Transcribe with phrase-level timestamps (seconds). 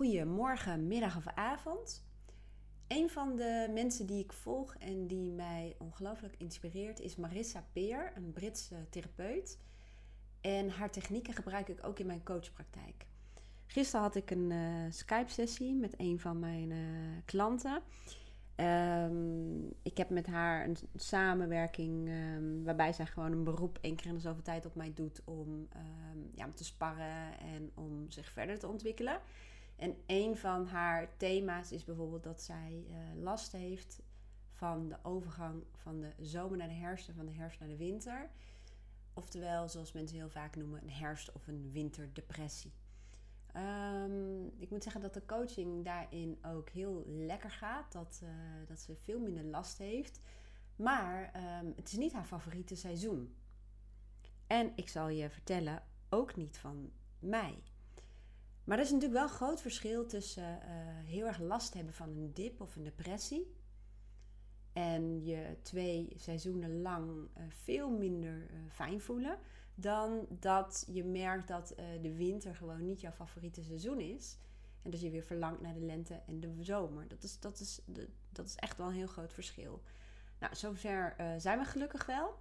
[0.00, 2.04] Goedemorgen, middag of avond.
[2.88, 8.12] Een van de mensen die ik volg en die mij ongelooflijk inspireert is Marissa Peer,
[8.14, 9.58] een Britse therapeut.
[10.40, 13.06] En haar technieken gebruik ik ook in mijn coachpraktijk.
[13.66, 16.78] Gisteren had ik een uh, Skype-sessie met een van mijn uh,
[17.24, 17.82] klanten.
[18.56, 24.06] Um, ik heb met haar een samenwerking um, waarbij zij gewoon een beroep één keer
[24.06, 25.48] in de zoveel tijd op mij doet om,
[26.12, 29.20] um, ja, om te sparren en om zich verder te ontwikkelen.
[29.80, 34.02] En een van haar thema's is bijvoorbeeld dat zij uh, last heeft
[34.52, 37.76] van de overgang van de zomer naar de herfst en van de herfst naar de
[37.76, 38.30] winter.
[39.14, 42.72] Oftewel, zoals mensen heel vaak noemen, een herfst- of een winterdepressie.
[43.56, 47.92] Um, ik moet zeggen dat de coaching daarin ook heel lekker gaat.
[47.92, 48.30] Dat, uh,
[48.66, 50.20] dat ze veel minder last heeft.
[50.76, 53.34] Maar um, het is niet haar favoriete seizoen.
[54.46, 57.62] En ik zal je vertellen, ook niet van mij.
[58.70, 60.68] Maar er is natuurlijk wel een groot verschil tussen uh,
[61.04, 63.54] heel erg last hebben van een dip of een depressie.
[64.72, 69.38] En je twee seizoenen lang uh, veel minder uh, fijn voelen.
[69.74, 74.38] Dan dat je merkt dat de winter gewoon niet jouw favoriete seizoen is.
[74.82, 77.08] En dat je weer verlangt naar de lente en de zomer.
[77.08, 77.80] Dat is, dat is,
[78.32, 79.82] dat is echt wel een heel groot verschil.
[80.38, 82.38] Nou, zover zijn we gelukkig wel.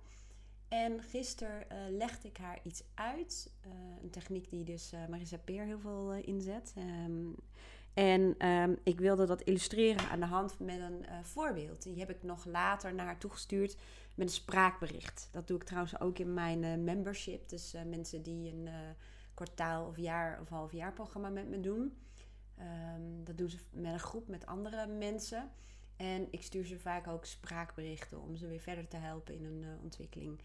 [0.69, 3.51] En gisteren uh, legde ik haar iets uit.
[3.65, 6.73] Uh, een techniek die dus uh, Marisa Peer heel veel inzet.
[6.77, 7.35] Um,
[7.93, 11.83] en um, ik wilde dat illustreren aan de hand met een voorbeeld.
[11.83, 13.77] Die heb ik nog later naar haar toegestuurd
[14.15, 15.29] met een spraakbericht.
[15.31, 17.49] Dat doe ik trouwens ook in mijn membership.
[17.49, 18.69] Dus mensen die een
[19.33, 21.97] kwartaal of jaar of half jaar programma met me doen.
[22.59, 25.51] Um, dat doen ze met een groep met andere mensen.
[25.99, 29.61] En ik stuur ze vaak ook spraakberichten om ze weer verder te helpen in hun
[29.61, 30.41] uh, ontwikkeling.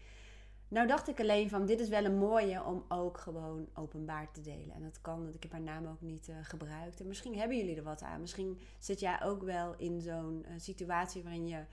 [0.67, 4.41] Nou dacht ik alleen van, dit is wel een mooie om ook gewoon openbaar te
[4.41, 4.75] delen.
[4.75, 6.99] En dat kan, want ik heb haar naam ook niet uh, gebruikt.
[6.99, 8.21] En misschien hebben jullie er wat aan.
[8.21, 11.63] Misschien zit jij ook wel in zo'n uh, situatie waarin je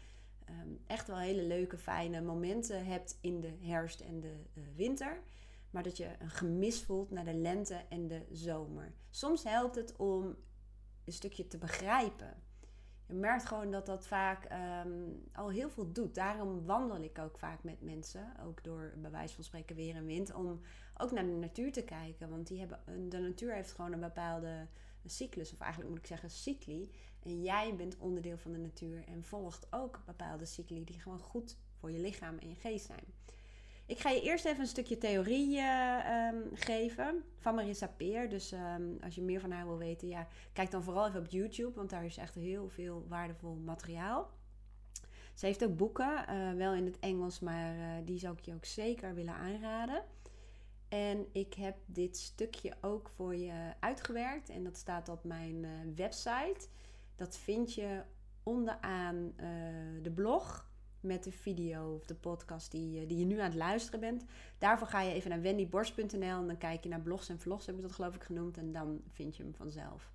[0.51, 4.35] um, echt wel hele leuke, fijne momenten hebt in de herfst en de
[4.77, 5.23] winter.
[5.71, 8.93] Maar dat je een gemis voelt naar de lente en de zomer.
[9.11, 10.37] Soms helpt het om
[11.05, 12.43] een stukje te begrijpen
[13.13, 14.49] je merkt gewoon dat dat vaak
[14.85, 16.15] um, al heel veel doet.
[16.15, 20.07] Daarom wandel ik ook vaak met mensen, ook door bij wijze van spreken weer en
[20.07, 20.61] wind, om
[20.97, 22.31] ook naar de natuur te kijken.
[22.31, 24.67] Want die hebben, de natuur heeft gewoon een bepaalde
[25.05, 26.91] cyclus, of eigenlijk moet ik zeggen cycli.
[27.23, 31.57] En jij bent onderdeel van de natuur en volgt ook bepaalde cycli die gewoon goed
[31.79, 33.05] voor je lichaam en je geest zijn.
[33.87, 38.29] Ik ga je eerst even een stukje theorie uh, um, geven van Marissa Peer.
[38.29, 41.27] Dus um, als je meer van haar wil weten, ja, kijk dan vooral even op
[41.27, 44.31] YouTube, want daar is echt heel veel waardevol materiaal.
[45.35, 48.55] Ze heeft ook boeken, uh, wel in het Engels, maar uh, die zou ik je
[48.55, 50.05] ook zeker willen aanraden.
[50.89, 56.69] En ik heb dit stukje ook voor je uitgewerkt en dat staat op mijn website.
[57.17, 58.03] Dat vind je
[58.43, 59.33] onderaan
[60.03, 60.71] de blog
[61.03, 64.25] met de video of de podcast die, eh, die je nu aan het luisteren bent.
[64.59, 67.77] Daarvoor ga je even naar wendyborst.nl en dan kijk je naar blogs en vlogs, heb
[67.77, 68.57] ik dat geloof ik genoemd.
[68.57, 70.11] En dan vind je hem vanzelf.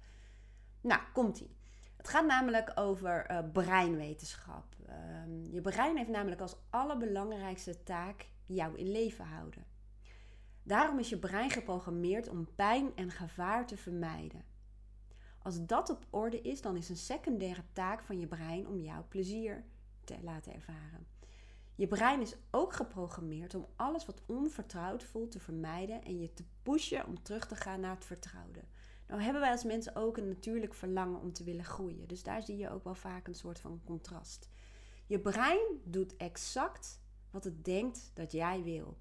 [0.82, 1.56] Nou, komt-ie.
[1.98, 4.76] Het gaat namelijk over uh, breinwetenschap.
[4.90, 9.66] Uh, je brein heeft namelijk als allerbelangrijkste taak jou in leven houden.
[10.64, 14.44] Daarom is je brein geprogrammeerd om pijn en gevaar te vermijden.
[15.42, 19.06] Als dat op orde is, dan is een secundaire taak van je brein om jouw
[19.08, 19.64] plezier
[20.08, 21.08] te laten ervaren.
[21.76, 26.44] Je brein is ook geprogrammeerd om alles wat onvertrouwd voelt te vermijden en je te
[26.64, 28.64] pushen om terug te gaan naar het vertrouwde.
[29.08, 32.08] Nou hebben wij als mensen ook een natuurlijk verlangen om te willen groeien.
[32.08, 34.50] Dus daar zie je ook wel vaak een soort van contrast.
[35.06, 37.02] Je brein doet exact
[37.32, 38.98] wat het denkt dat jij wil.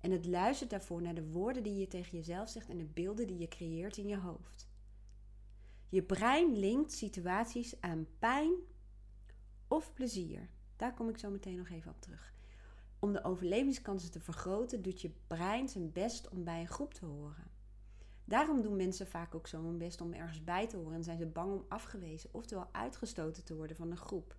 [0.00, 3.26] En het luistert daarvoor naar de woorden die je tegen jezelf zegt en de beelden
[3.26, 4.68] die je creëert in je hoofd.
[5.88, 8.52] Je brein linkt situaties aan pijn,
[9.72, 10.48] of plezier.
[10.76, 12.34] Daar kom ik zo meteen nog even op terug.
[12.98, 17.06] Om de overlevingskansen te vergroten, doet je brein zijn best om bij een groep te
[17.06, 17.50] horen.
[18.24, 21.18] Daarom doen mensen vaak ook zo hun best om ergens bij te horen en zijn
[21.18, 24.36] ze bang om afgewezen, oftewel uitgestoten te worden van een groep.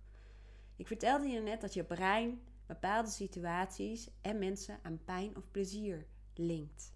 [0.76, 6.06] Ik vertelde je net dat je brein bepaalde situaties en mensen aan pijn of plezier
[6.34, 6.92] linkt.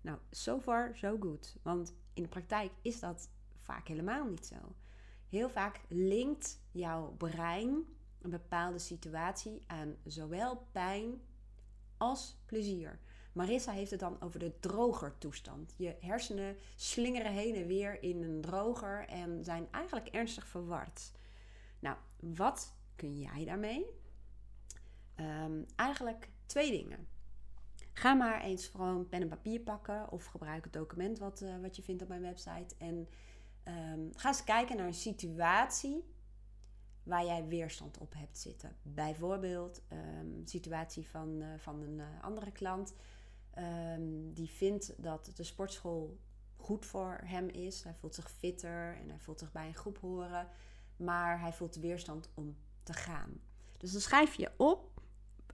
[0.00, 1.56] Nou, so far so good.
[1.62, 4.56] Want in de praktijk is dat vaak helemaal niet zo.
[5.30, 7.84] Heel vaak linkt jouw brein
[8.22, 11.20] een bepaalde situatie aan zowel pijn
[11.96, 12.98] als plezier.
[13.32, 15.74] Marissa heeft het dan over de drogertoestand.
[15.76, 21.12] Je hersenen slingeren heen en weer in een droger en zijn eigenlijk ernstig verward.
[21.78, 23.86] Nou, wat kun jij daarmee?
[25.16, 27.06] Um, eigenlijk twee dingen.
[27.92, 31.76] Ga maar eens gewoon pen en papier pakken of gebruik het document wat, uh, wat
[31.76, 32.74] je vindt op mijn website.
[32.78, 33.08] En
[33.62, 36.04] Ehm, ga eens kijken naar een situatie
[37.02, 38.76] waar jij weerstand op hebt zitten.
[38.82, 42.94] Bijvoorbeeld een situatie van, van een andere klant
[43.50, 46.18] Ehm, die vindt dat de sportschool
[46.56, 47.82] goed voor hem is.
[47.82, 50.48] Hij voelt zich fitter en hij voelt zich bij een groep horen.
[50.96, 53.40] Maar hij voelt weerstand om te gaan.
[53.78, 55.00] Dus dan schrijf je op,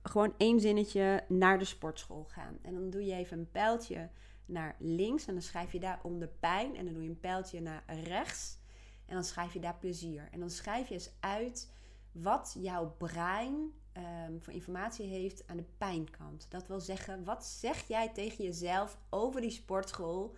[0.02, 2.58] gewoon één zinnetje, naar de sportschool gaan.
[2.62, 4.10] En dan doe je even een pijltje
[4.46, 6.76] naar links en dan schrijf je daar onder pijn.
[6.76, 8.58] En dan doe je een pijltje naar rechts
[9.06, 10.28] en dan schrijf je daar plezier.
[10.30, 11.72] En dan schrijf je eens uit
[12.12, 16.46] wat jouw brein um, voor informatie heeft aan de pijnkant.
[16.50, 20.36] Dat wil zeggen, wat zeg jij tegen jezelf over die sportschool,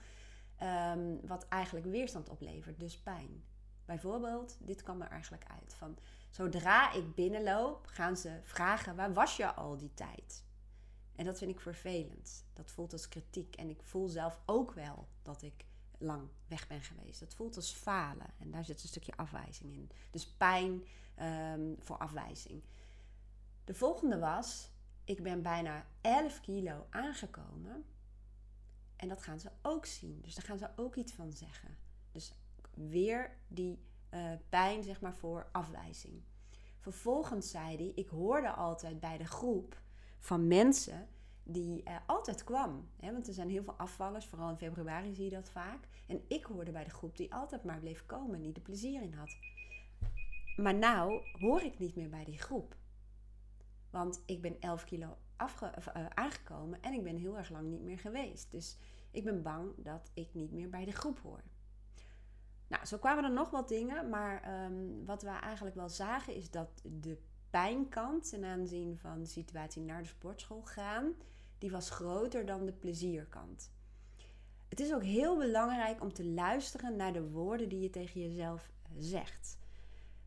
[0.56, 3.44] ehm, wat eigenlijk weerstand oplevert, dus pijn.
[3.84, 5.98] Bijvoorbeeld, dit kwam er eigenlijk uit van,
[6.30, 10.44] zodra ik binnenloop, gaan ze vragen, waar was je al die tijd?
[11.18, 12.44] En dat vind ik vervelend.
[12.52, 13.56] Dat voelt als kritiek.
[13.56, 15.64] En ik voel zelf ook wel dat ik
[15.98, 17.20] lang weg ben geweest.
[17.20, 18.26] Dat voelt als falen.
[18.38, 19.90] En daar zit een stukje afwijzing in.
[20.10, 20.82] Dus pijn
[21.20, 22.62] um, voor afwijzing.
[23.64, 24.70] De volgende was,
[25.04, 27.84] ik ben bijna 11 kilo aangekomen.
[28.96, 30.20] En dat gaan ze ook zien.
[30.20, 31.76] Dus daar gaan ze ook iets van zeggen.
[32.12, 32.34] Dus
[32.74, 33.78] weer die
[34.10, 36.22] uh, pijn, zeg maar, voor afwijzing.
[36.78, 39.86] Vervolgens zei hij, ik hoorde altijd bij de groep
[40.18, 41.08] van mensen
[41.42, 42.88] die altijd kwam.
[42.96, 43.12] Hè?
[43.12, 45.88] Want er zijn heel veel afvallers, vooral in februari zie je dat vaak.
[46.06, 49.12] En ik hoorde bij de groep die altijd maar bleef komen, die er plezier in
[49.12, 49.36] had.
[50.56, 52.76] Maar nou hoor ik niet meer bij die groep.
[53.90, 55.16] Want ik ben 11 kilo
[55.62, 58.50] uh, aangekomen en ik ben heel erg lang niet meer geweest.
[58.50, 58.78] Dus
[59.10, 61.42] ik ben bang dat ik niet meer bij de groep hoor.
[62.68, 64.08] Nou, zo kwamen er nog wat dingen.
[64.08, 67.18] Maar ehm, wat we eigenlijk wel zagen is dat de
[67.50, 71.12] pijnkant ten aanzien van de situatie naar de sportschool gaan,
[71.58, 73.70] die was groter dan de plezierkant.
[74.68, 78.70] Het is ook heel belangrijk om te luisteren naar de woorden die je tegen jezelf
[78.98, 79.58] zegt.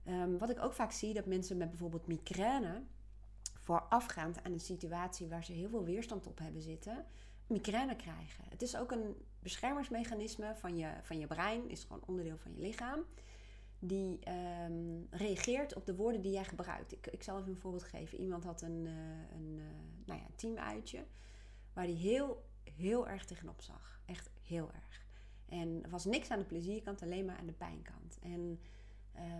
[0.08, 2.84] Um, wat ik ook vaak zie, dat mensen met bijvoorbeeld migraine
[3.60, 7.06] voorafgaand aan een situatie waar ze heel veel weerstand op hebben zitten,
[7.48, 8.44] migraine krijgen.
[8.50, 12.62] Het is ook een beschermingsmechanisme van je, van je brein, is gewoon onderdeel van je
[12.62, 13.06] lichaam.
[13.84, 16.92] Die ehm, reageert op de woorden die jij gebruikt.
[16.92, 18.20] Ik, ik zal even een voorbeeld geven.
[18.20, 18.92] Iemand had een, uh,
[19.36, 19.64] een uh,
[20.06, 21.06] nou ja, teamuitje
[21.74, 24.02] waar hij heel, heel erg tegenop zag.
[24.06, 25.06] Echt heel erg.
[25.46, 28.18] En er was niks aan de plezierkant, alleen maar aan de pijnkant.
[28.22, 28.60] En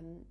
[0.00, 0.26] um,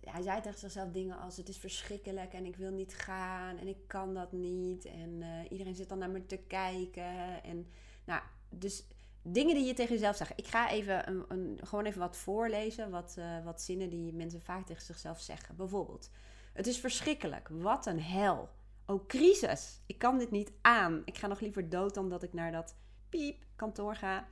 [0.00, 3.66] hij zei tegen zichzelf dingen als het is verschrikkelijk en ik wil niet gaan en
[3.66, 4.84] ik kan dat niet.
[4.84, 7.42] En uh, iedereen zit dan naar me te kijken.
[7.42, 7.66] En
[8.04, 8.84] nou, dus
[9.22, 10.32] dingen die je tegen jezelf zegt.
[10.36, 14.42] Ik ga even een, een, gewoon even wat voorlezen, wat, uh, wat zinnen die mensen
[14.42, 15.56] vaak tegen zichzelf zeggen.
[15.56, 16.10] Bijvoorbeeld,
[16.52, 18.48] het is verschrikkelijk, wat een hel.
[18.86, 21.02] Oh, crisis, ik kan dit niet aan.
[21.04, 22.74] Ik ga nog liever dood dan dat ik naar dat
[23.08, 24.26] piep kantoor ga.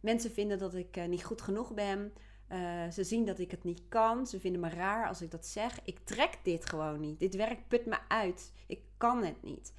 [0.00, 2.12] Mensen vinden dat ik uh, niet goed genoeg ben.
[2.52, 4.26] Uh, ze zien dat ik het niet kan.
[4.26, 5.80] Ze vinden me raar als ik dat zeg.
[5.84, 7.18] Ik trek dit gewoon niet.
[7.18, 8.52] Dit werk put me uit.
[8.66, 9.74] Ik kan het niet.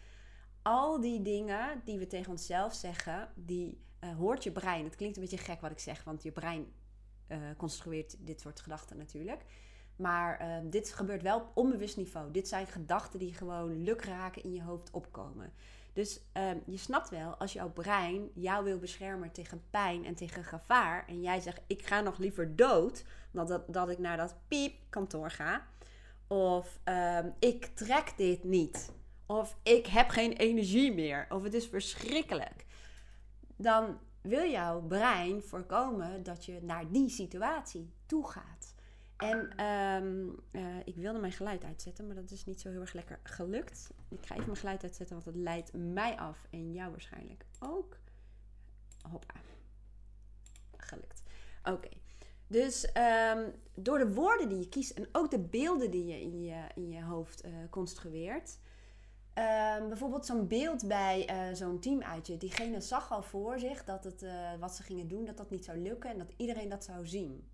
[0.61, 4.83] Al die dingen die we tegen onszelf zeggen, die uh, hoort je brein.
[4.83, 6.73] Het klinkt een beetje gek wat ik zeg, want je brein
[7.27, 9.45] uh, construeert dit soort gedachten natuurlijk.
[9.95, 12.31] Maar dit gebeurt wel op onbewust niveau.
[12.31, 15.53] Dit zijn gedachten die gewoon lukraken in je hoofd opkomen.
[15.93, 20.43] Dus um, je snapt wel, als jouw brein jou wil beschermen tegen pijn en tegen
[20.43, 21.07] gevaar.
[21.07, 25.31] En jij zegt, ik ga nog liever dood dan dat, dat ik naar dat piepkantoor
[25.31, 25.67] ga.
[26.27, 28.91] Of um, ik trek dit niet.
[29.25, 31.25] Of ik heb geen energie meer.
[31.29, 32.65] Of het is verschrikkelijk.
[33.57, 38.75] Dan wil jouw brein voorkomen dat je naar die situatie toe gaat.
[39.17, 42.93] En um, uh, ik wilde mijn geluid uitzetten, maar dat is niet zo heel erg
[42.93, 43.89] lekker gelukt.
[44.09, 47.97] Ik ga even mijn geluid uitzetten, want het leidt mij af en jou waarschijnlijk ook.
[49.01, 49.33] Hoppa.
[50.77, 51.23] Gelukt.
[51.63, 51.89] Oké.
[52.47, 52.89] Dus
[53.33, 56.67] um, door de woorden die je kiest en ook de beelden die je in je,
[56.75, 58.59] in je hoofd uh, construeert.
[59.37, 62.37] Um, bijvoorbeeld zo'n beeld bij uh, zo'n teamuitje.
[62.37, 64.25] Diegene zag al voor zich dat het,
[64.59, 67.49] wat ze gingen doen, dat dat niet zou lukken en dat iedereen dat zou zien.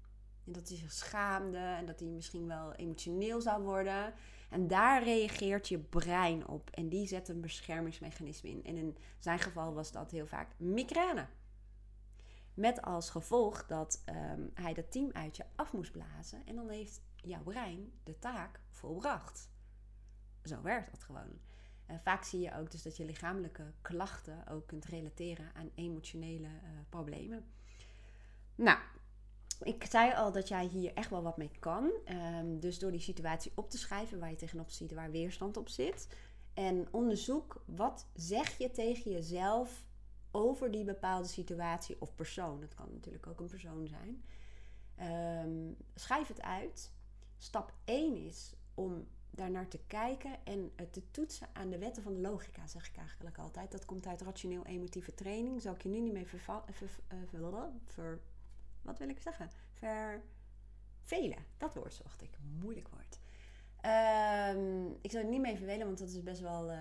[0.45, 4.13] En dat hij zich schaamde en dat hij misschien wel emotioneel zou worden.
[4.49, 6.69] En daar reageert je brein op.
[6.69, 8.65] En die zet een beschermingsmechanisme in.
[8.65, 11.27] En in zijn geval was dat heel vaak migraine.
[12.53, 16.45] Met als gevolg dat um, hij dat team uit je af moest blazen.
[16.45, 19.49] En dan heeft jouw brein de taak volbracht.
[20.43, 21.39] Zo werkt dat gewoon.
[22.03, 26.69] Vaak zie je ook dus dat je lichamelijke klachten ook kunt relateren aan emotionele uh,
[26.89, 27.45] problemen.
[28.55, 28.79] Nou,
[29.63, 31.91] ik zei al dat jij hier echt wel wat mee kan.
[32.39, 35.69] Um, dus door die situatie op te schrijven waar je tegenop ziet, waar weerstand op
[35.69, 36.07] zit.
[36.53, 39.85] En onderzoek wat zeg je tegen jezelf
[40.31, 42.61] over die bepaalde situatie of persoon.
[42.61, 44.23] Het kan natuurlijk ook een persoon zijn.
[44.95, 46.91] Ehm, schrijf het uit.
[47.37, 52.19] Stap 1 is om daarnaar te kijken en te toetsen aan de wetten van de
[52.19, 53.71] logica, zeg ik eigenlijk altijd.
[53.71, 55.61] Dat komt uit rationeel-emotieve training.
[55.61, 56.63] Zal ik je nu niet mee vervallen.
[56.71, 56.89] Ver,
[57.31, 57.49] ver,
[57.85, 58.21] ver,
[58.81, 59.49] wat wil ik zeggen?
[59.73, 61.45] Vervelen.
[61.57, 62.37] Dat woord zocht ik.
[62.59, 63.19] Moeilijk woord.
[63.85, 66.79] Um, ik zou het niet mee vervelen, want dat is best wel uh,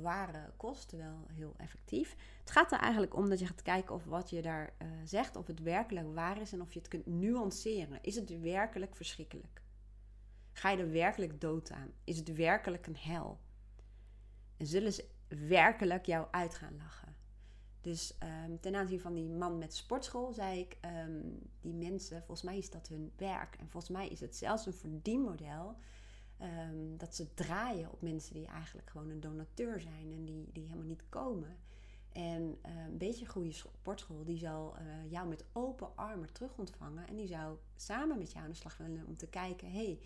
[0.00, 2.16] ware kost, wel heel effectief.
[2.40, 4.72] Het gaat er eigenlijk om dat je gaat kijken of wat je daar
[5.04, 7.98] zegt, of het werkelijk waar is en of je het kunt nuanceren.
[8.02, 9.62] Is het werkelijk verschrikkelijk?
[10.54, 11.92] Ga je er werkelijk dood aan?
[12.04, 13.38] Is het werkelijk een hel?
[14.56, 17.14] En zullen ze werkelijk jou uit gaan lachen?
[17.80, 18.14] Dus
[18.46, 22.58] um, ten aanzien van die man met sportschool zei ik, um, die mensen, volgens mij
[22.58, 23.56] is dat hun werk.
[23.56, 25.76] En volgens mij is het zelfs een verdienmodel
[26.42, 30.64] um, dat ze draaien op mensen die eigenlijk gewoon een donateur zijn en die, die
[30.64, 31.56] helemaal niet komen.
[32.12, 36.58] En uh, een beetje een goede sportschool, die zal uh, jou met open armen terug
[36.58, 37.08] ontvangen.
[37.08, 39.98] En die zou samen met jou aan de slag willen om te kijken: hey,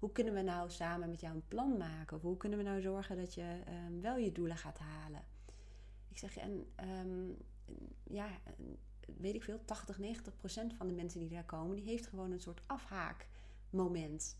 [0.00, 2.16] hoe kunnen we nou samen met jou een plan maken?
[2.16, 5.24] Of hoe kunnen we nou zorgen dat je um, wel je doelen gaat halen?
[6.08, 6.66] Ik zeg, en
[7.06, 7.36] um,
[8.04, 8.28] ja,
[9.16, 12.30] weet ik veel, 80, 90 procent van de mensen die daar komen, die heeft gewoon
[12.30, 14.36] een soort afhaakmoment.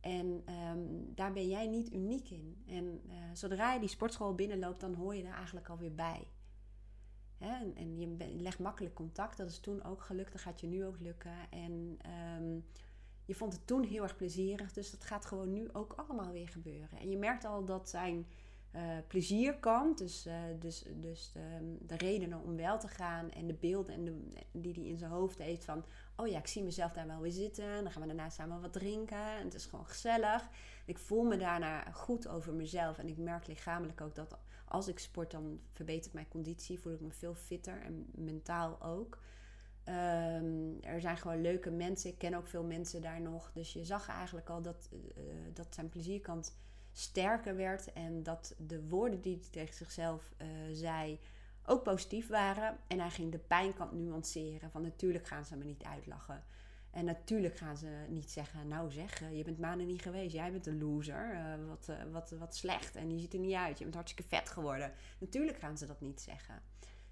[0.00, 2.62] En um, daar ben jij niet uniek in.
[2.66, 6.28] En uh, zodra je die sportschool binnenloopt, dan hoor je er eigenlijk alweer bij.
[7.38, 7.48] Hè?
[7.48, 9.36] En, en, je legt makkelijk contact.
[9.36, 10.32] Dat is toen ook gelukt.
[10.32, 11.50] Dat gaat je nu ook lukken.
[11.50, 11.98] En
[13.24, 14.72] je vond het toen heel erg plezierig.
[14.72, 16.98] Dus dat gaat gewoon nu ook allemaal weer gebeuren.
[16.98, 18.26] En je merkt al dat zijn
[18.76, 23.54] uh, plezierkant, dus, uh, dus, dus de, de, redenen om wel te gaan en de
[23.54, 24.20] beelden en de,
[24.52, 25.84] die hij in zijn hoofd heeft van,
[26.16, 27.82] oh ja, ik zie mezelf daar wel weer zitten.
[27.82, 29.36] Dan gaan we daarna samen wat drinken.
[29.36, 30.48] En het is gewoon gezellig.
[30.84, 32.98] Ik voel me daarna goed over mezelf.
[32.98, 36.80] En ik merk lichamelijk ook dat als ik sport, dan verbetert mijn conditie.
[36.80, 39.18] Voel ik me veel fitter en mentaal ook.
[39.88, 42.10] Um, er zijn gewoon leuke mensen.
[42.10, 43.50] Ik ken ook veel mensen daar nog.
[43.54, 44.98] Dus je zag eigenlijk al dat, uh,
[45.52, 46.56] dat zijn plezierkant
[46.92, 47.92] sterker werd.
[47.92, 51.20] En dat de woorden die hij tegen zichzelf uh, zei
[51.66, 52.78] ook positief waren.
[52.86, 54.70] En hij ging de pijnkant nuanceren.
[54.70, 56.44] Van natuurlijk gaan ze me niet uitlachen.
[56.90, 60.32] En natuurlijk gaan ze niet zeggen, nou zeg, eh, je bent maanden niet geweest.
[60.34, 61.38] Jij bent een loser.
[61.68, 62.96] Wat, wat, wat slecht.
[62.96, 63.78] En je ziet er niet uit.
[63.78, 64.92] Je bent hartstikke vet geworden.
[65.18, 66.62] Natuurlijk gaan ze dat niet zeggen.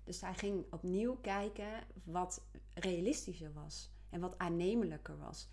[0.04, 1.71] Dus hij ging opnieuw kijken
[2.04, 2.42] wat
[2.75, 3.90] realistischer was.
[4.11, 5.49] En wat aannemelijker was.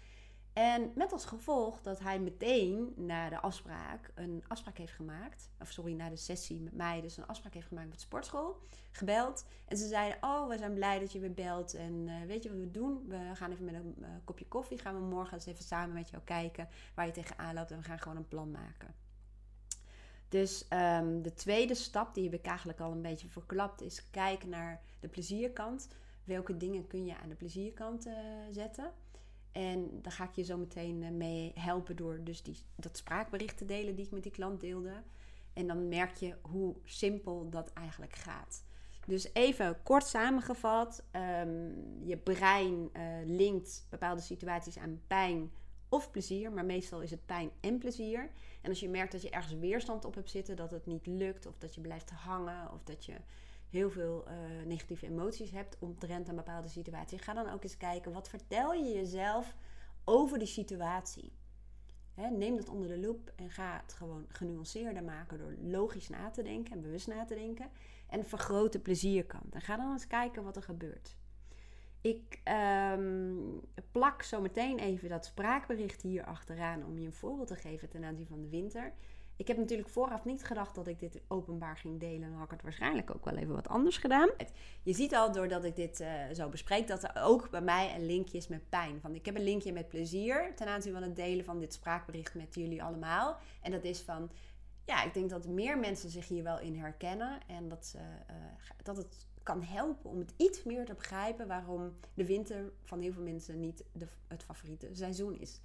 [0.54, 5.50] En met als gevolg dat hij meteen na de afspraak een afspraak heeft gemaakt.
[5.60, 8.62] Of sorry, na de sessie met mij dus een afspraak heeft gemaakt met sportschool.
[8.92, 9.46] Gebeld.
[9.66, 11.74] En ze zeiden, oh, we zijn blij dat je weer belt.
[11.74, 13.08] En uh, weet je wat we doen?
[13.08, 14.78] We gaan even met een uh, kopje koffie.
[14.78, 17.72] Gaan we morgen eens even samen met jou kijken waar je tegenaan loopt.
[17.72, 18.96] En we gaan gewoon een plan maken.
[20.30, 24.50] Dus um, de tweede stap, die heb ik eigenlijk al een beetje verklapt, is kijken
[24.50, 25.88] naar de plezierkant.
[26.24, 28.14] Welke dingen kun je aan de plezierkant uh,
[28.52, 28.92] zetten?
[29.52, 33.58] En daar ga ik je zo meteen eh, mee helpen door dus die, dat spraakbericht
[33.58, 35.04] te delen die ik met die klant deelde.
[35.54, 38.64] En dan merk je hoe simpel dat eigenlijk gaat.
[39.06, 41.04] Dus even kort samengevat,
[41.42, 45.52] um, je brein uh, linkt bepaalde situaties aan pijn
[45.90, 48.30] of plezier, maar meestal is het pijn en plezier.
[48.62, 51.46] En als je merkt dat je ergens weerstand op hebt zitten, dat het niet lukt,
[51.46, 53.16] of dat je blijft hangen, of dat je
[53.70, 58.14] heel veel uh, negatieve emoties hebt omtrent een bepaalde situatie, ga dan ook eens kijken
[58.14, 59.56] wat vertel je jezelf
[60.04, 61.32] over die situatie.
[62.32, 66.44] Neem dat onder de loep en ga het gewoon genuanceerder maken door logisch na te
[66.44, 67.70] denken en bewust na te denken.
[68.08, 69.56] En vergroot de plezierkant.
[69.56, 71.18] En ga dan eens kijken wat er gebeurt.
[72.02, 72.42] Ik
[72.94, 77.90] um, plak zo meteen even dat spraakbericht hier achteraan om je een voorbeeld te geven
[77.90, 78.94] ten aanzien van de winter.
[79.36, 82.30] Ik heb natuurlijk vooraf niet gedacht dat ik dit openbaar ging delen.
[82.30, 84.30] Dan had ik het waarschijnlijk ook wel even wat anders gedaan.
[84.84, 88.06] Je ziet al doordat ik dit uh, zo bespreek dat er ook bij mij een
[88.06, 89.02] linkje is met pijn.
[89.02, 92.36] Van, ik heb een linkje met plezier ten aanzien van het delen van dit spraakbericht
[92.36, 93.38] met jullie allemaal.
[93.62, 94.32] En dat is van,
[94.86, 97.40] ja, ik denk dat meer mensen zich hier wel in herkennen.
[97.48, 98.36] En dat, ze, uh,
[98.84, 103.14] dat het kan helpen om het iets meer te begrijpen waarom de winter van heel
[103.14, 105.60] veel mensen niet de, het favoriete seizoen is.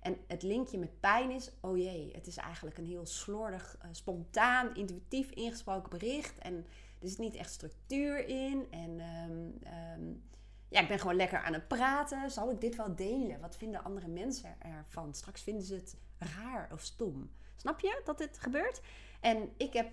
[0.00, 3.88] En het linkje met pijn is, oh jee, het is eigenlijk een heel slordig, uh,
[3.92, 6.38] spontaan, intuïtief ingesproken bericht.
[6.38, 6.66] En
[7.00, 8.66] er zit niet echt structuur in.
[8.70, 9.58] En um,
[9.96, 10.22] um,
[10.68, 12.30] ja, ik ben gewoon lekker aan het praten.
[12.30, 13.40] Zal ik dit wel delen?
[13.40, 15.14] Wat vinden andere mensen ervan?
[15.14, 17.30] Straks vinden ze het raar of stom.
[17.56, 18.80] Snap je dat dit gebeurt?
[19.20, 19.92] En ik heb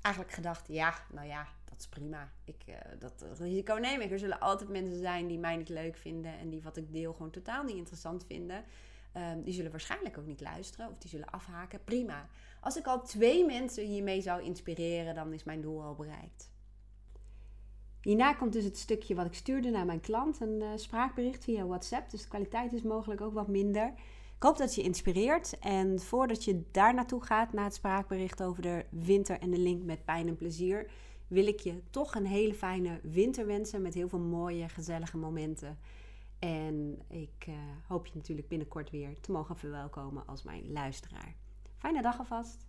[0.00, 1.46] eigenlijk gedacht, ja, nou ja,
[1.88, 2.32] prima.
[2.44, 4.10] Ik, uh, dat risico neem ik.
[4.10, 7.12] Er zullen altijd mensen zijn die mij niet leuk vinden en die wat ik deel
[7.12, 8.64] gewoon totaal niet interessant vinden.
[9.16, 11.84] Um, die zullen waarschijnlijk ook niet luisteren of die zullen afhaken.
[11.84, 12.28] Prima.
[12.60, 16.50] Als ik al twee mensen hiermee zou inspireren, dan is mijn doel al bereikt.
[18.02, 21.66] Hierna komt dus het stukje wat ik stuurde naar mijn klant, een uh, spraakbericht via
[21.66, 22.10] WhatsApp.
[22.10, 23.92] Dus de kwaliteit is mogelijk ook wat minder.
[24.36, 25.58] Ik hoop dat je inspireert.
[25.58, 29.82] En voordat je daar naartoe gaat, naar het spraakbericht over de winter en de link
[29.82, 30.90] met pijn en plezier,
[31.32, 35.78] wil ik je toch een hele fijne winter wensen met heel veel mooie, gezellige momenten.
[36.38, 37.54] En ik uh,
[37.86, 41.34] hoop je natuurlijk binnenkort weer te mogen verwelkomen als mijn luisteraar.
[41.76, 42.66] Fijne dag alvast.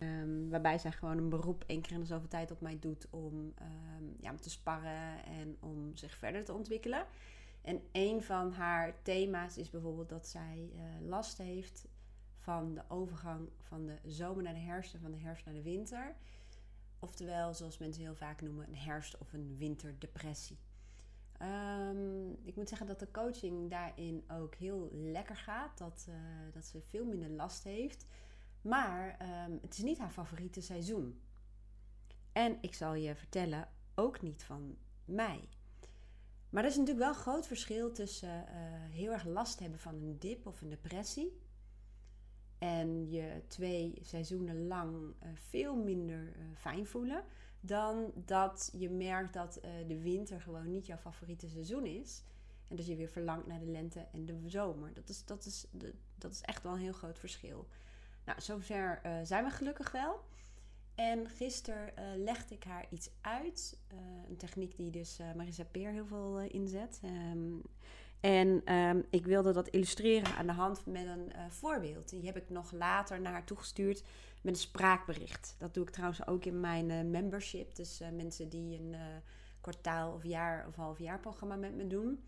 [0.00, 3.06] Um, waarbij zij gewoon een beroep één keer in de zoveel tijd op mij doet
[3.10, 3.34] om,
[3.98, 7.06] um, ja, om te sparren en om zich verder te ontwikkelen.
[7.62, 11.86] En een van haar thema's is bijvoorbeeld dat zij uh, last heeft
[12.38, 15.62] van de overgang van de zomer naar de herfst en van de herfst naar de
[15.62, 16.14] winter.
[17.04, 20.58] Oftewel, zoals mensen heel vaak noemen, een herfst- of een winterdepressie.
[21.42, 25.78] Um, ik moet zeggen dat de coaching daarin ook heel lekker gaat.
[25.78, 26.14] Dat, uh,
[26.52, 28.06] dat ze veel minder last heeft.
[28.60, 31.20] Maar um, het is niet haar favoriete seizoen.
[32.32, 35.48] En ik zal je vertellen, ook niet van mij.
[36.50, 38.54] Maar er is natuurlijk wel een groot verschil tussen uh,
[38.90, 41.40] heel erg last hebben van een dip of een depressie.
[42.64, 47.24] En je twee seizoenen lang uh, veel minder uh, fijn voelen.
[47.60, 52.22] Dan dat je merkt dat de winter gewoon niet jouw favoriete seizoen is.
[52.68, 54.94] En dat je weer verlangt naar de lente en de zomer.
[54.94, 55.66] Dat is, dat is,
[56.18, 57.68] dat is echt wel een heel groot verschil.
[58.24, 60.20] Nou, zover zijn we gelukkig wel.
[60.94, 61.92] En gisteren
[62.24, 63.78] legde ik haar iets uit.
[64.28, 67.00] Een techniek die dus Marisa Peer heel veel inzet.
[68.24, 72.08] En um, ik wilde dat illustreren aan de hand met een voorbeeld.
[72.08, 74.02] Die heb ik nog later naar haar toegestuurd
[74.42, 75.56] met een spraakbericht.
[75.58, 77.74] Dat doe ik trouwens ook in mijn membership.
[77.74, 78.96] Dus mensen die een
[79.60, 82.24] kwartaal of jaar of half jaar programma met me doen.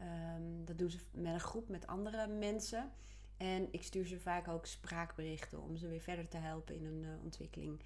[0.00, 2.90] Um, dat doen ze met een groep met andere mensen.
[3.36, 7.06] En ik stuur ze vaak ook spraakberichten om ze weer verder te helpen in hun
[7.22, 7.80] ontwikkeling.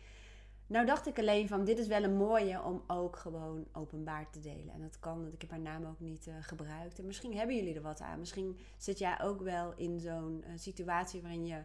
[0.73, 4.41] Nou dacht ik alleen van, dit is wel een mooie om ook gewoon openbaar te
[4.41, 4.75] delen.
[4.75, 6.99] En dat kan, want ik heb haar naam ook niet uh, gebruikt.
[6.99, 8.19] En misschien hebben jullie er wat aan.
[8.19, 11.63] Misschien zit jij ook wel in zo'n uh, situatie waarin je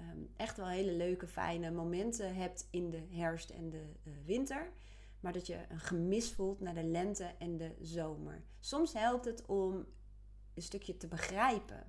[0.00, 3.84] um, echt wel hele leuke, fijne momenten hebt in de herfst en de
[4.24, 4.72] winter.
[5.20, 8.42] Maar dat je een gemis voelt naar de lente en de zomer.
[8.60, 9.86] Soms helpt het om
[10.54, 11.84] een stukje te begrijpen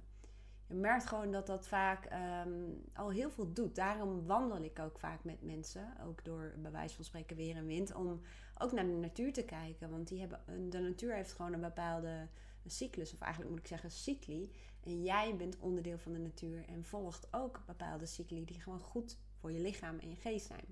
[0.71, 2.09] je merkt gewoon dat dat vaak
[2.45, 3.75] um, al heel veel doet.
[3.75, 7.65] Daarom wandel ik ook vaak met mensen, ook door bij wijze van spreken weer en
[7.65, 8.21] wind, om
[8.57, 9.89] ook naar de natuur te kijken.
[9.89, 12.27] Want die hebben, de natuur heeft gewoon een bepaalde
[12.65, 14.51] cyclus, of eigenlijk moet ik zeggen cycli.
[14.83, 19.17] En jij bent onderdeel van de natuur en volgt ook bepaalde cycli die gewoon goed
[19.35, 20.65] voor je lichaam en je geest zijn.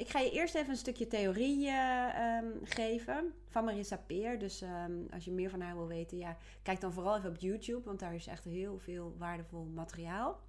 [0.00, 4.38] Ik ga je eerst even een stukje theorie uh, um, geven van Marissa Peer.
[4.38, 7.36] Dus um, als je meer van haar wil weten, ja, kijk dan vooral even op
[7.36, 10.40] YouTube, want daar is echt heel veel waardevol materiaal.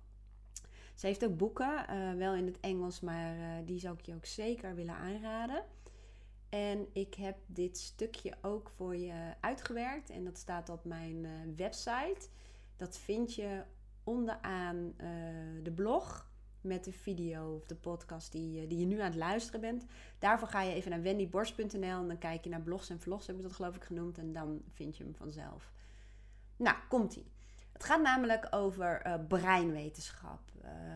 [0.96, 4.16] Ze heeft ook boeken, uh, wel in het Engels, maar uh, die zou ik je
[4.16, 5.64] ook zeker willen aanraden.
[6.50, 12.28] En ik heb dit stukje ook voor je uitgewerkt en dat staat op mijn website.
[12.78, 13.64] Dat vind je
[14.04, 14.94] onderaan
[15.64, 16.31] de blog
[16.62, 19.86] met de video of de podcast die, eh, die je nu aan het luisteren bent.
[20.20, 23.36] Daarvoor ga je even naar wendyborst.nl en dan kijk je naar blogs en vlogs, heb
[23.36, 24.18] ik dat geloof ik genoemd.
[24.18, 25.72] En dan vind je hem vanzelf.
[26.56, 27.32] Nou, komt-ie.
[27.74, 30.40] Het gaat namelijk over uh, breinwetenschap.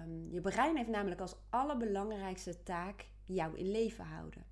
[0.03, 4.45] Um, je brein heeft namelijk als allerbelangrijkste taak jou in leven houden.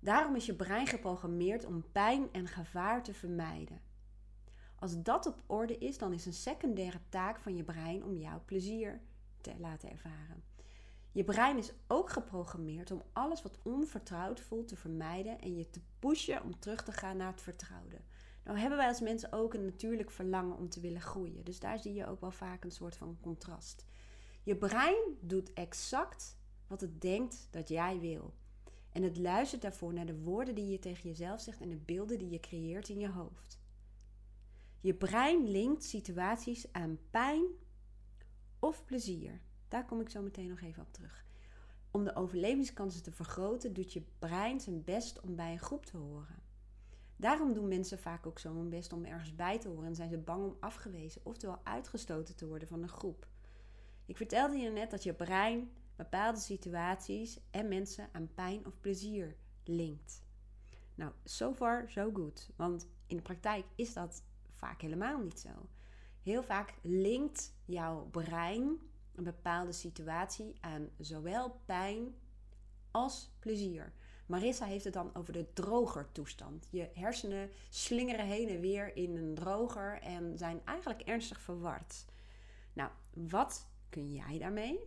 [0.00, 3.80] Daarom is je brein geprogrammeerd om pijn en gevaar te vermijden.
[4.78, 8.40] Als dat op orde is, dan is een secundaire taak van je brein om jou
[8.44, 9.00] plezier
[9.42, 10.42] te laten ervaren.
[11.12, 15.80] Je brein is ook geprogrammeerd om alles wat onvertrouwd voelt te vermijden en je te
[15.98, 18.00] pushen om terug te gaan naar het vertrouwde.
[18.44, 21.44] Nou hebben wij als mensen ook een natuurlijk verlangen om te willen groeien.
[21.44, 23.86] Dus daar zie je ook wel vaak een soort van contrast.
[24.42, 28.34] Je brein doet exact wat het denkt dat jij wil.
[28.92, 32.18] En het luistert daarvoor naar de woorden die je tegen jezelf zegt en de beelden
[32.18, 33.60] die je creëert in je hoofd.
[34.80, 37.44] Je brein linkt situaties aan pijn
[38.62, 39.40] of plezier.
[39.68, 41.24] Daar kom ik zo meteen nog even op terug.
[41.90, 45.96] Om de overlevingskansen te vergroten, doet je brein zijn best om bij een groep te
[45.96, 46.42] horen.
[47.16, 50.10] Daarom doen mensen vaak ook zo hun best om ergens bij te horen en zijn
[50.10, 53.26] ze bang om afgewezen, oftewel uitgestoten te worden van een groep.
[54.06, 59.36] Ik vertelde je net dat je brein bepaalde situaties en mensen aan pijn of plezier
[59.64, 60.22] linkt.
[60.94, 62.50] Nou, so far so good.
[62.56, 65.50] Want in de praktijk is dat vaak helemaal niet zo.
[66.22, 68.78] Heel vaak linkt jouw brein
[69.14, 72.14] een bepaalde situatie aan zowel pijn
[72.90, 73.92] als plezier.
[74.26, 76.68] Marissa heeft het dan over de drogertoestand.
[76.70, 82.04] Je hersenen slingeren heen en weer in een droger en zijn eigenlijk ernstig verward.
[82.72, 84.78] Nou, wat kun jij daarmee?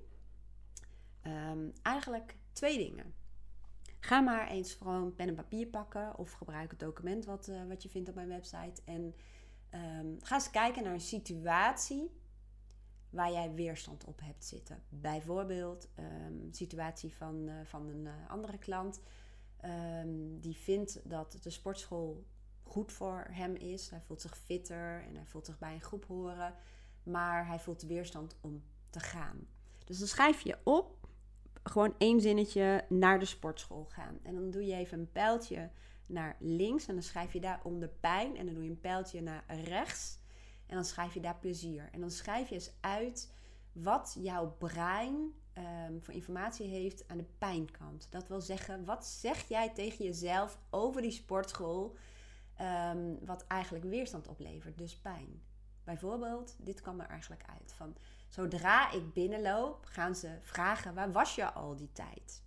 [1.27, 3.13] Um, eigenlijk twee dingen.
[3.99, 7.83] Ga maar eens gewoon pen en papier pakken of gebruik het document wat, uh, wat
[7.83, 8.81] je vindt op mijn website.
[8.85, 9.15] En
[9.75, 12.11] um, ga eens kijken naar een situatie
[13.09, 14.83] waar jij weerstand op hebt zitten.
[14.89, 19.01] Bijvoorbeeld um, situatie van, uh, van een uh, andere klant
[19.65, 22.25] um, die vindt dat de sportschool
[22.63, 23.89] goed voor hem is.
[23.89, 26.53] Hij voelt zich fitter en hij voelt zich bij een groep horen,
[27.03, 29.47] maar hij voelt weerstand om te gaan.
[29.85, 31.04] Dus dan schrijf je op,
[31.69, 34.19] gewoon één zinnetje naar de sportschool gaan.
[34.23, 35.69] En dan doe je even een pijltje
[36.05, 39.21] naar links en dan schrijf je daar onder pijn en dan doe je een pijltje
[39.21, 40.19] naar rechts
[40.65, 41.89] en dan schrijf je daar plezier.
[41.91, 43.33] En dan schrijf je eens uit
[43.71, 48.07] wat jouw brein um, voor informatie heeft aan de pijnkant.
[48.09, 51.95] Dat wil zeggen, wat zeg jij tegen jezelf over die sportschool
[52.61, 55.41] um, wat eigenlijk weerstand oplevert, dus pijn.
[55.83, 57.95] Bijvoorbeeld, dit kwam er eigenlijk uit van
[58.35, 62.43] zodra ik binnenloop, gaan ze vragen waar was je al die tijd?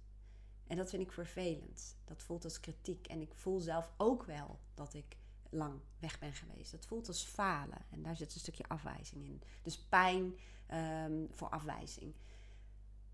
[0.66, 1.96] En dat vind ik vervelend.
[2.04, 3.06] Dat voelt als kritiek.
[3.06, 5.16] En ik voel zelf ook wel dat ik
[5.50, 6.70] lang weg ben geweest.
[6.70, 7.78] Dat voelt als falen.
[7.90, 9.42] En daar zit een stukje afwijzing in.
[9.62, 10.34] Dus pijn
[10.72, 12.14] um, voor afwijzing.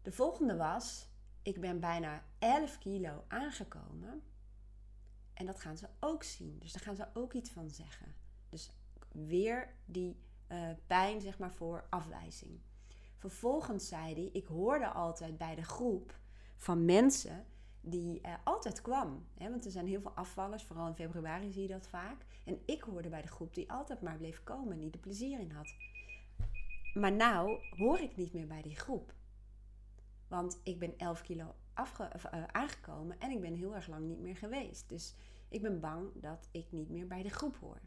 [0.02, 1.08] De volgende was:
[1.42, 4.22] ik ben bijna 11 kilo aangekomen.
[5.34, 6.58] En dat gaan ze ook zien.
[6.58, 8.14] Dus daar gaan ze ook iets van zeggen.
[8.48, 8.70] Dus
[9.08, 10.16] weer die
[10.48, 12.60] uh, pijn, zeg maar, voor afwijzing.
[13.16, 16.18] Vervolgens zei hij: Ik hoorde altijd bij de groep
[16.56, 17.46] van mensen
[17.80, 19.26] die uh, altijd kwam.
[19.34, 19.50] Hè?
[19.50, 22.26] Want er zijn heel veel afvallers, vooral in februari zie je dat vaak.
[22.44, 25.40] En ik hoorde bij de groep die altijd maar bleef komen en die er plezier
[25.40, 25.74] in had.
[26.94, 29.14] Maar nou hoor ik niet meer bij die groep.
[30.28, 34.36] Want ik ben 11 kilo uh, aangekomen en ik ben heel erg lang niet meer
[34.36, 34.88] geweest.
[34.88, 35.14] Dus
[35.48, 37.80] ik ben bang dat ik niet meer bij de groep hoor.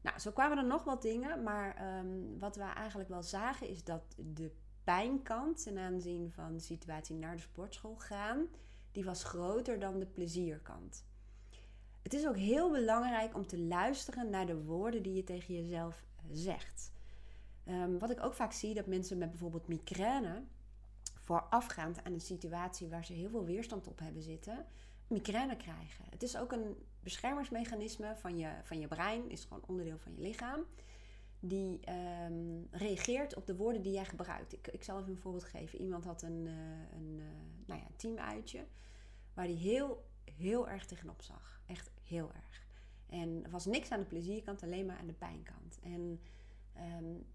[0.00, 3.84] Nou, zo kwamen er nog wat dingen, maar um, wat we eigenlijk wel zagen is
[3.84, 4.52] dat de
[4.84, 8.46] pijnkant ten aanzien van de situatie naar de sportschool gaan,
[8.92, 11.04] die was groter dan de plezierkant.
[12.02, 16.04] Het is ook heel belangrijk om te luisteren naar de woorden die je tegen jezelf
[16.30, 16.92] zegt.
[17.66, 20.42] Um, wat ik ook vaak zie, dat mensen met bijvoorbeeld migraine
[21.20, 24.66] voorafgaand aan een situatie waar ze heel veel weerstand op hebben zitten,
[25.06, 26.04] migraine krijgen.
[26.10, 30.20] Het is ook een beschermingsmechanisme van je, van je brein, is gewoon onderdeel van je
[30.20, 30.64] lichaam.
[31.40, 31.80] Die
[32.26, 34.52] um, reageert op de woorden die jij gebruikt.
[34.52, 35.80] Ik, ik zal even een voorbeeld geven.
[35.80, 36.52] Iemand had een, uh,
[36.96, 37.24] een uh,
[37.66, 38.66] nou ja, teamuitje
[39.34, 41.60] waar hij heel, heel erg tegenop zag.
[41.66, 42.66] Echt heel erg.
[43.06, 45.78] En er was niks aan de plezierkant, alleen maar aan de pijnkant.
[45.82, 46.20] En
[46.76, 47.26] um,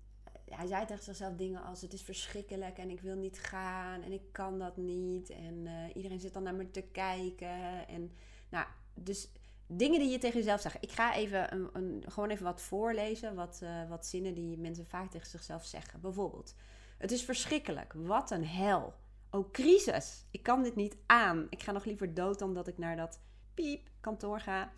[0.45, 4.11] hij zei tegen zichzelf dingen als het is verschrikkelijk en ik wil niet gaan en
[4.11, 8.11] ik kan dat niet en uh, iedereen zit dan naar me te kijken en
[8.49, 9.29] nou dus
[9.67, 10.77] dingen die je tegen jezelf zegt.
[10.79, 14.85] Ik ga even een, een, gewoon even wat voorlezen, wat, uh, wat zinnen die mensen
[14.85, 16.01] vaak tegen zichzelf zeggen.
[16.01, 16.55] Bijvoorbeeld,
[16.97, 18.93] het is verschrikkelijk, wat een hel.
[19.31, 21.47] Oh, crisis, ik kan dit niet aan.
[21.49, 23.19] Ik ga nog liever dood dan dat ik naar dat
[23.53, 24.71] piep kantoor ga.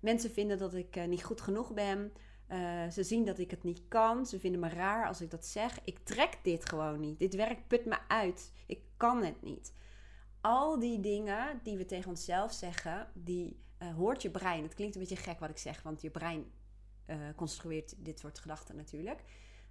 [0.00, 2.12] Mensen vinden dat ik uh, niet goed genoeg ben.
[2.48, 4.26] Uh, ze zien dat ik het niet kan.
[4.26, 5.78] Ze vinden me raar als ik dat zeg.
[5.84, 7.18] Ik trek dit gewoon niet.
[7.18, 8.52] Dit werk put me uit.
[8.66, 9.72] Ik kan het niet.
[10.40, 14.62] Al die dingen die we tegen onszelf zeggen, die uh, hoort je brein.
[14.62, 16.44] Het klinkt een beetje gek wat ik zeg, want je brein
[17.06, 19.20] uh, construeert dit soort gedachten natuurlijk.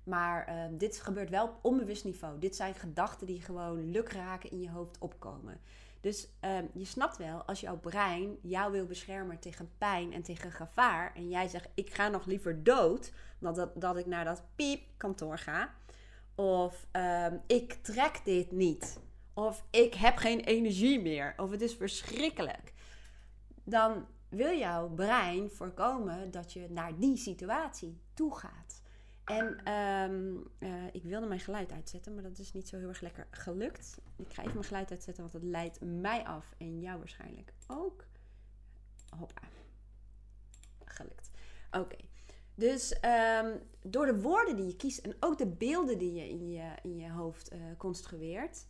[0.03, 2.39] Maar dit gebeurt wel op onbewust niveau.
[2.39, 5.61] Dit zijn gedachten die gewoon lukraken in je hoofd opkomen.
[6.01, 10.51] Dus um, je snapt wel, als jouw brein jou wil beschermen tegen pijn en tegen
[10.51, 11.15] gevaar.
[11.15, 15.37] En jij zegt, ik ga nog liever dood dan dat, dat ik naar dat piepkantoor
[15.37, 15.73] ga.
[16.35, 18.99] Of um, ik trek dit niet.
[19.33, 21.33] Of ik heb geen energie meer.
[21.37, 22.72] Of het is verschrikkelijk.
[23.63, 28.81] Dan wil jouw brein voorkomen dat je naar die situatie toe gaat.
[29.23, 33.01] En um, uh, ik wilde mijn geluid uitzetten, maar dat is niet zo heel erg
[33.01, 33.97] lekker gelukt.
[34.15, 38.05] Ik ga even mijn geluid uitzetten, want het leidt mij af en jou waarschijnlijk ook.
[39.09, 39.41] Hoppa.
[40.85, 41.31] Gelukt.
[41.71, 41.97] Oké.
[42.55, 42.97] Dus
[43.41, 46.71] um, door de woorden die je kiest en ook de beelden die je in je,
[46.81, 48.65] in je hoofd uh, construeert.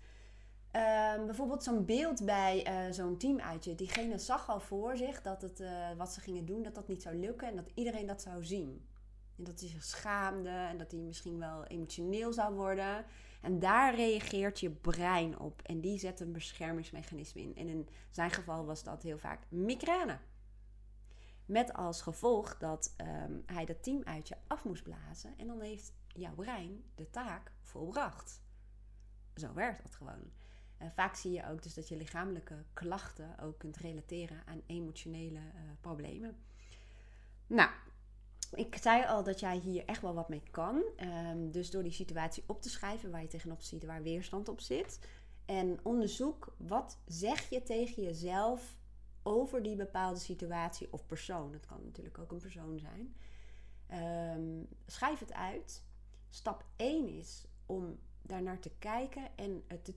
[0.75, 3.75] Um, bijvoorbeeld zo'n beeld bij uh, zo'n teamuitje.
[3.75, 7.01] Diegene zag al voor zich dat het, uh, wat ze gingen doen, dat dat niet
[7.01, 8.87] zou lukken en dat iedereen dat zou zien.
[9.37, 13.05] En dat hij zich schaamde en dat hij misschien wel emotioneel zou worden.
[13.41, 15.61] En daar reageert je brein op.
[15.61, 17.55] En die zet een beschermingsmechanisme in.
[17.55, 20.17] En in zijn geval was dat heel vaak migraine.
[21.45, 25.37] Met als gevolg dat um, hij dat teamuitje af moest blazen.
[25.37, 28.41] En dan heeft jouw brein de taak volbracht.
[29.35, 30.31] Zo werkt dat gewoon.
[30.95, 35.61] Vaak zie je ook dus dat je lichamelijke klachten ook kunt relateren aan emotionele eh,
[35.81, 36.37] problemen.
[37.47, 37.69] Nou,
[38.53, 40.83] ik zei al dat jij hier echt wel wat mee kan.
[40.95, 44.61] Ehm, dus door die situatie op te schrijven waar je tegenop ziet, waar weerstand op
[44.61, 44.99] zit.
[45.45, 48.77] En onderzoek wat zeg je tegen jezelf
[49.23, 51.51] over die bepaalde situatie of persoon.
[51.51, 53.15] Dat kan natuurlijk ook een persoon zijn.
[53.87, 55.83] Ehm, schrijf het uit.
[56.29, 59.93] Stap 1 is om daarnaar te kijken en het te